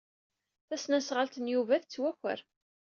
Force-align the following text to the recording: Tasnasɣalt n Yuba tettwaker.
Tasnasɣalt 0.67 1.35
n 1.39 1.51
Yuba 1.53 1.75
tettwaker. 1.81 2.39